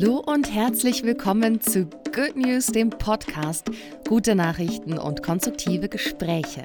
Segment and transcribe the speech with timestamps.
[0.00, 1.84] Hallo und herzlich willkommen zu
[2.14, 3.70] Good News, dem Podcast
[4.08, 6.64] Gute Nachrichten und konstruktive Gespräche.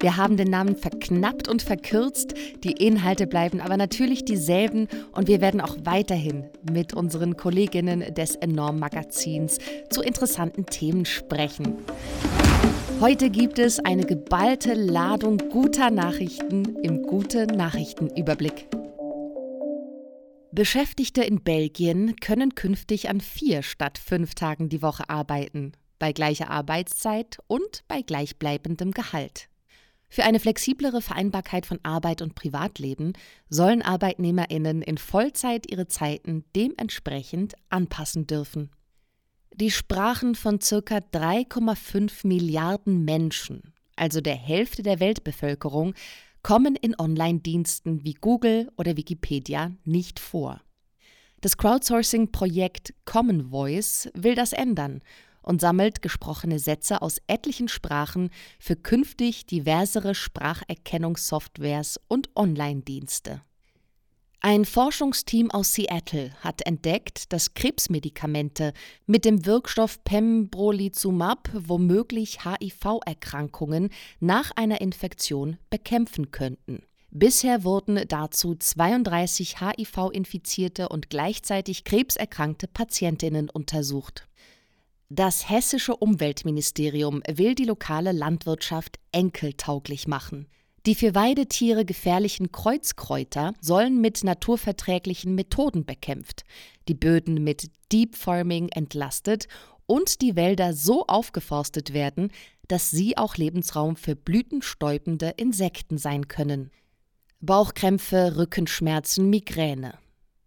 [0.00, 2.34] Wir haben den Namen verknappt und verkürzt,
[2.64, 8.34] die Inhalte bleiben aber natürlich dieselben und wir werden auch weiterhin mit unseren Kolleginnen des
[8.34, 11.76] Enorm Magazins zu interessanten Themen sprechen.
[13.00, 18.66] Heute gibt es eine geballte Ladung guter Nachrichten im Gute Nachrichtenüberblick.
[20.50, 26.48] Beschäftigte in Belgien können künftig an vier statt fünf Tagen die Woche arbeiten, bei gleicher
[26.50, 29.48] Arbeitszeit und bei gleichbleibendem Gehalt.
[30.08, 33.12] Für eine flexiblere Vereinbarkeit von Arbeit und Privatleben
[33.50, 38.70] sollen Arbeitnehmerinnen in Vollzeit ihre Zeiten dementsprechend anpassen dürfen.
[39.54, 40.96] Die Sprachen von ca.
[40.96, 45.94] 3,5 Milliarden Menschen, also der Hälfte der Weltbevölkerung,
[46.42, 50.60] kommen in Online-Diensten wie Google oder Wikipedia nicht vor.
[51.40, 55.02] Das Crowdsourcing-Projekt Common Voice will das ändern
[55.42, 63.42] und sammelt gesprochene Sätze aus etlichen Sprachen für künftig diversere Spracherkennungssoftwares und Online-Dienste.
[64.50, 68.72] Ein Forschungsteam aus Seattle hat entdeckt, dass Krebsmedikamente
[69.04, 76.82] mit dem Wirkstoff Pembrolizumab womöglich HIV-Erkrankungen nach einer Infektion bekämpfen könnten.
[77.10, 84.28] Bisher wurden dazu 32 HIV-infizierte und gleichzeitig krebserkrankte Patientinnen untersucht.
[85.10, 90.46] Das hessische Umweltministerium will die lokale Landwirtschaft enkeltauglich machen.
[90.88, 96.44] Die für Weidetiere gefährlichen Kreuzkräuter sollen mit naturverträglichen Methoden bekämpft,
[96.88, 99.48] die Böden mit Deep Farming entlastet
[99.84, 102.32] und die Wälder so aufgeforstet werden,
[102.68, 106.70] dass sie auch Lebensraum für blütenstäubende Insekten sein können.
[107.40, 109.98] Bauchkrämpfe, Rückenschmerzen, Migräne.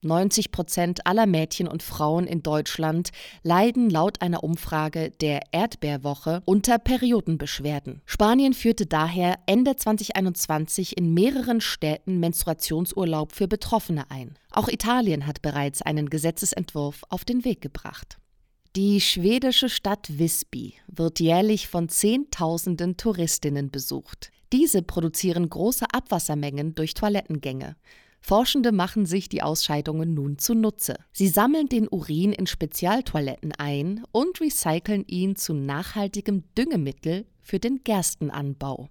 [0.04, 3.12] 90 Prozent aller Mädchen und Frauen in Deutschland
[3.44, 8.02] leiden laut einer Umfrage der Erdbeerwoche unter Periodenbeschwerden.
[8.06, 14.36] Spanien führte daher Ende 2021 in mehreren Städten Menstruationsurlaub für Betroffene ein.
[14.52, 18.18] Auch Italien hat bereits einen Gesetzesentwurf auf den Weg gebracht.
[18.78, 24.32] Die schwedische Stadt Visby wird jährlich von Zehntausenden Touristinnen besucht.
[24.54, 27.76] Diese produzieren große Abwassermengen durch Toilettengänge.
[28.22, 30.96] Forschende machen sich die Ausscheidungen nun zunutze.
[31.12, 37.84] Sie sammeln den Urin in Spezialtoiletten ein und recyceln ihn zu nachhaltigem Düngemittel für den
[37.84, 38.90] Gerstenanbau.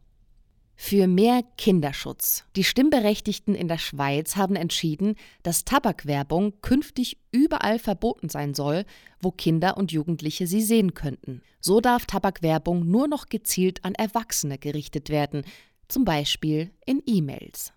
[0.82, 2.44] Für mehr Kinderschutz.
[2.56, 8.84] Die Stimmberechtigten in der Schweiz haben entschieden, dass Tabakwerbung künftig überall verboten sein soll,
[9.20, 11.42] wo Kinder und Jugendliche sie sehen könnten.
[11.60, 15.44] So darf Tabakwerbung nur noch gezielt an Erwachsene gerichtet werden,
[15.86, 17.74] zum Beispiel in E-Mails.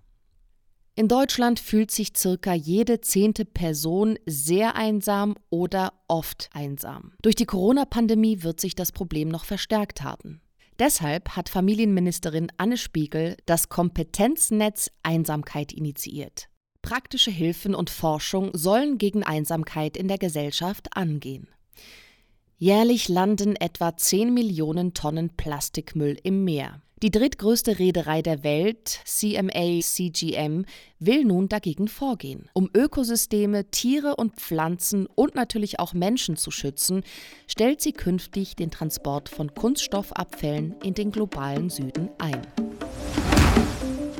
[0.96, 7.14] In Deutschland fühlt sich circa jede zehnte Person sehr einsam oder oft einsam.
[7.24, 10.40] Durch die Corona-Pandemie wird sich das Problem noch verstärkt haben.
[10.78, 16.48] Deshalb hat Familienministerin Anne Spiegel das Kompetenznetz Einsamkeit initiiert.
[16.84, 21.48] Praktische Hilfen und Forschung sollen gegen Einsamkeit in der Gesellschaft angehen.
[22.58, 26.82] Jährlich landen etwa 10 Millionen Tonnen Plastikmüll im Meer.
[27.04, 30.64] Die drittgrößte Reederei der Welt, CMA CGM,
[31.00, 32.50] will nun dagegen vorgehen.
[32.54, 37.04] Um Ökosysteme, Tiere und Pflanzen und natürlich auch Menschen zu schützen,
[37.46, 42.40] stellt sie künftig den Transport von Kunststoffabfällen in den globalen Süden ein.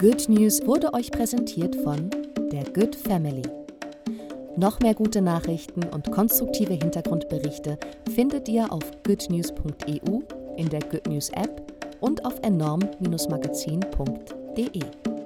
[0.02, 2.10] Good News wurde euch präsentiert von
[2.52, 3.44] der Good Family.
[4.58, 7.80] Noch mehr gute Nachrichten und konstruktive Hintergrundberichte
[8.14, 10.20] findet ihr auf goodnews.eu,
[10.58, 11.73] in der Good News App
[12.04, 15.23] und auf enorm-magazin.de.